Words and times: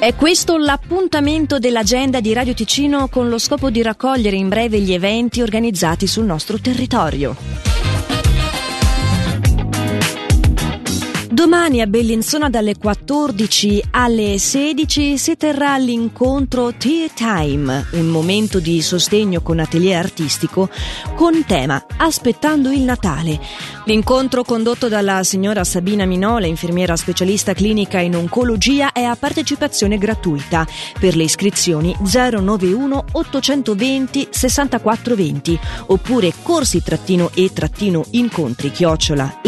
È 0.00 0.14
questo 0.14 0.58
l'appuntamento 0.58 1.58
dell'agenda 1.58 2.20
di 2.20 2.32
Radio 2.32 2.54
Ticino 2.54 3.08
con 3.08 3.28
lo 3.28 3.36
scopo 3.36 3.68
di 3.68 3.82
raccogliere 3.82 4.36
in 4.36 4.48
breve 4.48 4.78
gli 4.78 4.92
eventi 4.92 5.42
organizzati 5.42 6.06
sul 6.06 6.24
nostro 6.24 6.60
territorio. 6.60 7.77
Domani 11.38 11.80
a 11.80 11.86
Bellinzona 11.86 12.50
dalle 12.50 12.76
14 12.76 13.84
alle 13.92 14.40
16 14.40 15.16
si 15.16 15.36
terrà 15.36 15.78
l'incontro 15.78 16.74
Tea 16.76 17.06
Time, 17.14 17.86
un 17.92 18.08
momento 18.08 18.58
di 18.58 18.82
sostegno 18.82 19.40
con 19.40 19.60
atelier 19.60 20.02
artistico 20.02 20.68
con 21.14 21.44
tema 21.46 21.86
Aspettando 21.96 22.72
il 22.72 22.80
Natale. 22.80 23.38
L'incontro 23.84 24.42
condotto 24.42 24.88
dalla 24.88 25.22
signora 25.22 25.62
Sabina 25.62 26.06
Minola, 26.06 26.46
infermiera 26.46 26.96
specialista 26.96 27.54
clinica 27.54 28.00
in 28.00 28.16
oncologia, 28.16 28.90
è 28.90 29.04
a 29.04 29.14
partecipazione 29.14 29.96
gratuita. 29.96 30.66
Per 30.98 31.14
le 31.14 31.22
iscrizioni 31.22 31.94
091 32.00 33.04
820 33.12 34.26
6420 34.28 35.60
oppure 35.86 36.32
corsi-e-incontri 36.42 38.72
chiocciola 38.72 39.38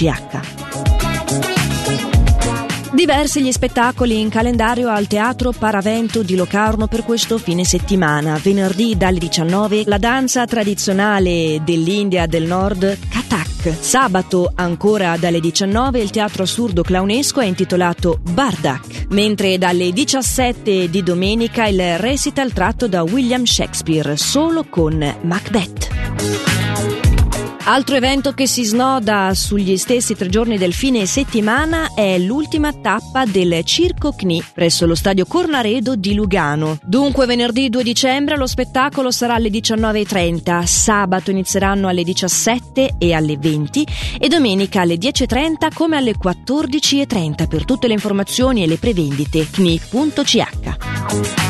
legacancro-t.c 0.00 0.60
Diversi 2.92 3.40
gli 3.42 3.52
spettacoli 3.52 4.20
in 4.20 4.28
calendario 4.28 4.88
al 4.90 5.06
Teatro 5.06 5.52
Paravento 5.52 6.22
di 6.22 6.34
Locarno 6.34 6.86
per 6.86 7.04
questo 7.04 7.38
fine 7.38 7.64
settimana. 7.64 8.38
Venerdì 8.42 8.96
dalle 8.96 9.18
19 9.18 9.84
la 9.86 9.96
danza 9.96 10.44
tradizionale 10.44 11.62
dell'India 11.64 12.26
del 12.26 12.44
Nord 12.44 12.98
Kathak. 13.08 13.74
Sabato 13.80 14.50
ancora 14.54 15.16
dalle 15.16 15.38
19 15.40 16.00
il 16.00 16.10
teatro 16.10 16.42
assurdo 16.42 16.82
clownesco 16.82 17.40
è 17.40 17.46
intitolato 17.46 18.18
Bardak, 18.22 19.06
mentre 19.10 19.56
dalle 19.56 19.92
17 19.92 20.90
di 20.90 21.02
domenica 21.02 21.68
il 21.68 21.96
recital 21.96 22.52
tratto 22.52 22.88
da 22.88 23.02
William 23.02 23.44
Shakespeare 23.44 24.16
solo 24.16 24.64
con 24.68 24.98
Macbeth. 25.22 26.69
Altro 27.70 27.94
evento 27.94 28.32
che 28.32 28.48
si 28.48 28.64
snoda 28.64 29.32
sugli 29.32 29.76
stessi 29.76 30.16
tre 30.16 30.28
giorni 30.28 30.58
del 30.58 30.72
fine 30.72 31.06
settimana 31.06 31.94
è 31.94 32.18
l'ultima 32.18 32.72
tappa 32.72 33.24
del 33.24 33.64
Circo 33.64 34.12
CNI 34.12 34.42
presso 34.52 34.86
lo 34.86 34.96
stadio 34.96 35.24
Cornaredo 35.24 35.94
di 35.94 36.14
Lugano. 36.14 36.78
Dunque 36.82 37.26
venerdì 37.26 37.68
2 37.68 37.84
dicembre 37.84 38.36
lo 38.36 38.48
spettacolo 38.48 39.12
sarà 39.12 39.34
alle 39.34 39.50
19.30, 39.50 40.64
sabato 40.64 41.30
inizieranno 41.30 41.86
alle 41.86 42.02
17 42.02 42.96
e 42.98 43.12
alle 43.12 43.38
20 43.38 43.86
e 44.18 44.26
domenica 44.26 44.80
alle 44.80 44.96
10.30 44.96 45.72
come 45.72 45.96
alle 45.96 46.14
14.30 46.20 47.46
per 47.46 47.64
tutte 47.64 47.86
le 47.86 47.92
informazioni 47.92 48.64
e 48.64 48.66
le 48.66 48.78
prevendite 48.78 49.48
cni.ch. 49.48 51.49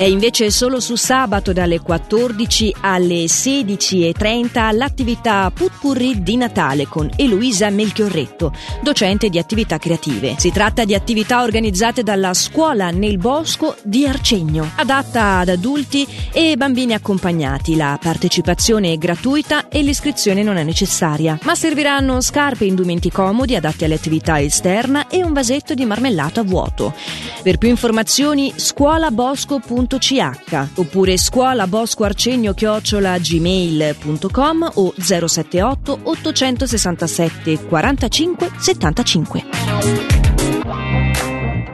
È 0.00 0.04
invece 0.04 0.50
solo 0.50 0.80
su 0.80 0.96
sabato 0.96 1.52
dalle 1.52 1.80
14 1.80 2.76
alle 2.80 3.24
16.30 3.24 4.74
l'attività 4.74 5.50
Putpurri 5.50 6.22
di 6.22 6.38
Natale 6.38 6.86
con 6.86 7.10
Eloisa 7.16 7.68
Melchiorretto, 7.68 8.50
docente 8.82 9.28
di 9.28 9.38
attività 9.38 9.76
creative. 9.76 10.36
Si 10.38 10.50
tratta 10.52 10.86
di 10.86 10.94
attività 10.94 11.42
organizzate 11.42 12.02
dalla 12.02 12.32
Scuola 12.32 12.88
nel 12.88 13.18
Bosco 13.18 13.76
di 13.82 14.06
Arcegno, 14.06 14.70
adatta 14.76 15.40
ad 15.40 15.50
adulti 15.50 16.08
e 16.32 16.56
bambini 16.56 16.94
accompagnati. 16.94 17.76
La 17.76 17.98
partecipazione 18.00 18.94
è 18.94 18.96
gratuita 18.96 19.68
e 19.68 19.82
l'iscrizione 19.82 20.42
non 20.42 20.56
è 20.56 20.62
necessaria, 20.62 21.38
ma 21.42 21.54
serviranno 21.54 22.22
scarpe 22.22 22.64
e 22.64 22.68
indumenti 22.68 23.10
comodi 23.10 23.54
adatti 23.54 23.84
all'attività 23.84 24.40
esterna 24.40 25.08
e 25.08 25.22
un 25.22 25.34
vasetto 25.34 25.74
di 25.74 25.84
marmellato 25.84 26.40
a 26.40 26.44
vuoto. 26.44 26.94
Per 27.42 27.58
più 27.58 27.68
informazioni 27.68 28.50
scuolabosco.com 28.56 29.88
www.ch 29.90 30.78
oppure 30.78 31.16
scuola 31.16 31.66
bosco 31.66 32.04
arcegno 32.04 32.54
chiocciola 32.54 33.18
gmail.com 33.18 34.70
o 34.74 34.94
078 34.96 35.98
867 36.02 37.66
45 37.66 38.50
75. 38.56 39.44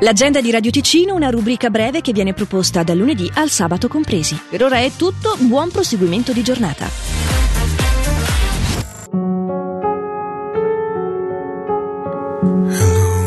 L'agenda 0.00 0.40
di 0.40 0.50
Radio 0.50 0.70
Ticino, 0.70 1.14
una 1.14 1.30
rubrica 1.30 1.70
breve 1.70 2.00
che 2.00 2.12
viene 2.12 2.34
proposta 2.34 2.82
dal 2.82 2.98
lunedì 2.98 3.30
al 3.34 3.48
sabato 3.50 3.88
compresi. 3.88 4.38
Per 4.48 4.62
ora 4.62 4.78
è 4.78 4.90
tutto, 4.94 5.36
buon 5.38 5.70
proseguimento 5.70 6.32
di 6.32 6.42
giornata. 6.42 6.86
Hello, 12.68 13.26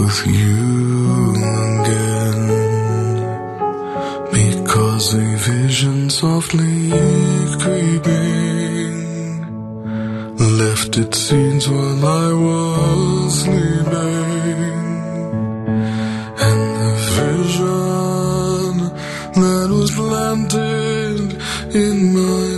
with 0.00 0.26
you 0.26 1.34
again. 1.80 2.40
Because 4.30 5.14
a 5.14 5.36
vision 5.36 6.10
softly 6.10 6.90
creeping 7.62 8.94
left 10.60 10.96
its 10.98 11.18
scenes 11.18 11.68
while 11.68 12.06
I 12.06 12.32
was 12.32 13.40
sleeping. 13.42 14.78
And 16.46 16.62
the 16.80 16.94
vision 17.18 18.74
that 19.42 19.68
was 19.70 19.90
planted 19.90 21.42
in 21.74 21.96
my 22.14 22.57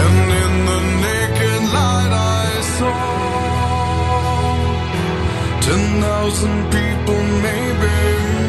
And 0.00 0.16
in 0.42 0.52
the 0.68 0.80
naked 1.06 1.62
light 1.76 2.12
I 2.40 2.48
saw 2.76 3.00
ten 5.66 5.82
thousand 6.04 6.58
people, 6.76 7.20
maybe 7.46 7.96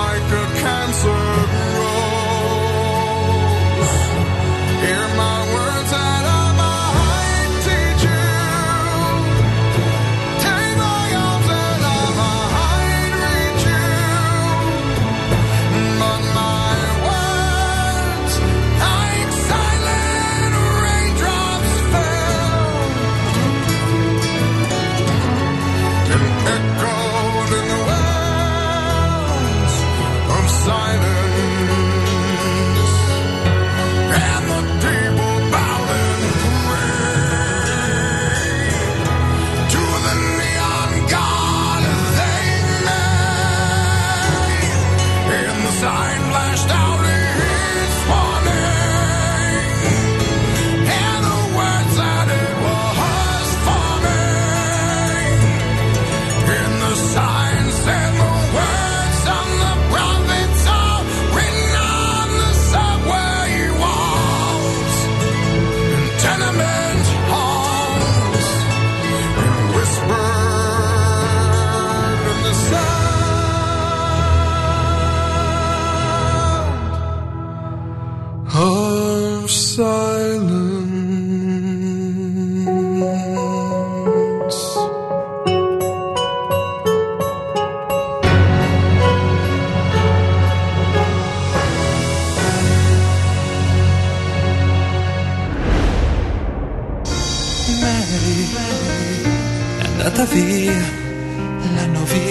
like 0.00 0.39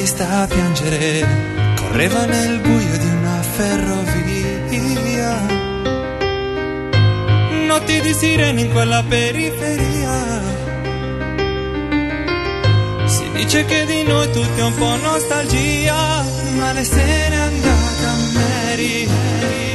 vista 0.10 0.48
piangere, 0.48 1.26
correva 1.76 2.26
nel 2.26 2.60
buio 2.60 2.98
di 2.98 3.06
una 3.06 3.42
ferrovia. 3.42 4.08
Notti 7.68 8.02
di 8.02 8.14
sirene 8.14 8.62
in 8.62 8.72
quella 8.72 9.04
periferia. 9.08 10.42
Si 13.06 13.30
dice 13.34 13.66
che 13.66 13.86
di 13.86 14.04
noi 14.04 14.32
tutti 14.32 14.60
è 14.60 14.64
un 14.64 14.76
po' 14.76 14.96
nostalgia, 14.96 16.26
ma 16.56 16.74
lei 16.74 16.86
se 16.86 17.30
n'è 17.30 17.36
andata 17.36 18.10
Mary. 18.34 19.06
Mary. 19.08 19.69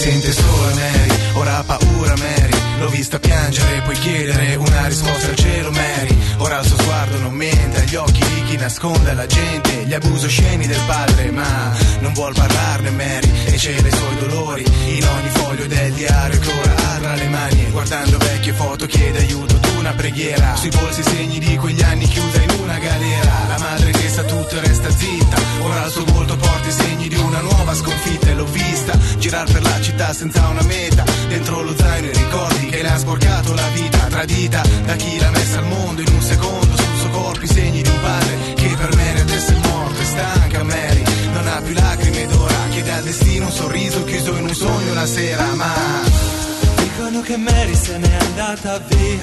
Sente 0.00 0.32
sola 0.32 0.74
Mary, 0.74 1.10
ora 1.34 1.58
ha 1.58 1.62
paura 1.62 2.16
Mary. 2.16 2.78
L'ho 2.78 2.88
vista 2.88 3.18
piangere, 3.18 3.82
puoi 3.82 3.98
chiedere 3.98 4.54
una 4.54 4.86
risposta 4.86 5.28
al 5.28 5.36
cielo 5.36 5.70
Mary. 5.70 6.16
Ora 6.38 6.58
il 6.60 6.66
suo 6.66 6.78
sguardo 6.78 7.18
non 7.18 7.34
mente, 7.34 7.80
agli 7.80 7.96
occhi 7.96 8.24
di 8.24 8.44
chi 8.44 8.56
nasconde 8.56 9.10
alla 9.10 9.26
gente 9.26 9.84
Gli 9.84 9.92
abusi 9.92 10.24
osceni 10.24 10.66
del 10.66 10.80
padre, 10.86 11.30
ma 11.30 11.76
non 12.00 12.14
vuol 12.14 12.32
parlarne 12.32 12.90
Mary 12.90 13.30
E 13.44 13.58
cela 13.58 13.86
i 13.86 13.92
suoi 13.92 14.16
dolori. 14.20 14.64
In 14.96 15.04
ogni 15.06 15.28
foglio 15.28 15.66
del 15.66 15.92
diario 15.92 16.38
che 16.38 16.50
ora 16.50 16.74
ha 16.74 16.98
tra 17.10 17.14
le 17.14 17.28
mani 17.28 17.70
guardando 17.70 18.18
vecchie 18.18 18.52
foto 18.52 18.86
chiede 18.86 19.18
aiuto 19.18 19.49
una 19.90 19.94
preghiera. 19.94 20.56
Sui 20.56 20.70
polsi 20.70 21.02
segni 21.02 21.38
di 21.38 21.56
quegli 21.56 21.82
anni 21.82 22.06
chiusa 22.06 22.42
in 22.42 22.50
una 22.60 22.78
galera. 22.78 23.32
La 23.48 23.58
madre 23.58 23.90
che 23.90 24.08
sa 24.08 24.22
tutto 24.22 24.56
e 24.56 24.60
resta 24.60 24.90
zitta. 24.90 25.36
Ora 25.62 25.84
il 25.84 25.90
suo 25.90 26.04
volto 26.04 26.36
porta 26.36 26.68
i 26.68 26.72
segni 26.72 27.08
di 27.08 27.16
una 27.16 27.40
nuova 27.40 27.74
sconfitta. 27.74 28.28
E 28.28 28.34
l'ho 28.34 28.44
vista 28.44 28.96
girar 29.18 29.50
per 29.50 29.62
la 29.62 29.80
città 29.80 30.12
senza 30.12 30.46
una 30.48 30.62
meta. 30.62 31.04
Dentro 31.28 31.62
lo 31.62 31.74
zaino 31.76 32.08
i 32.08 32.12
ricordi 32.12 32.66
che 32.66 32.82
le 32.82 32.90
ha 32.90 32.98
sporcato 32.98 33.54
la 33.54 33.68
vita. 33.72 33.98
Tradita 33.98 34.62
da 34.84 34.94
chi 34.94 35.18
l'ha 35.18 35.30
messa 35.30 35.58
al 35.58 35.66
mondo 35.66 36.00
in 36.00 36.12
un 36.12 36.22
secondo. 36.22 36.76
Sul 36.76 36.98
suo 36.98 37.10
corpo 37.10 37.44
i 37.44 37.48
segni 37.48 37.82
di 37.82 37.88
un 37.88 38.00
padre 38.00 38.38
che 38.54 38.68
per 38.76 38.94
me 38.94 39.20
adesso 39.20 39.52
è 39.52 39.66
morto. 39.66 40.00
E 40.00 40.04
stanca 40.04 40.62
Mary, 40.62 41.02
non 41.32 41.48
ha 41.48 41.60
più 41.60 41.74
lacrime 41.74 42.26
d'ora 42.26 42.68
Chiede 42.70 42.92
al 42.92 43.02
destino 43.02 43.46
un 43.46 43.52
sorriso 43.52 44.04
chiuso 44.04 44.36
in 44.36 44.44
un 44.44 44.54
sogno 44.54 44.92
una 44.92 45.06
sera. 45.06 45.44
Ma 45.54 46.28
Dicono 46.76 47.20
che 47.22 47.36
Mary 47.36 47.74
se 47.74 47.98
n'è 47.98 48.14
andata 48.20 48.78
via, 48.78 49.18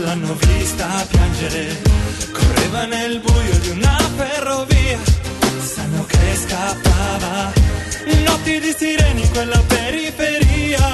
l'hanno 0.00 0.34
vista 0.34 1.06
piangere, 1.08 1.76
correva 2.32 2.84
nel 2.86 3.20
buio 3.20 3.58
di 3.58 3.68
una 3.70 3.98
ferrovia, 4.16 4.98
sanno 5.60 6.04
che 6.04 6.36
scappava, 6.36 7.52
notti 8.24 8.60
di 8.60 8.74
sireni 8.76 9.22
in 9.22 9.30
quella 9.30 9.62
periferia. 9.66 10.88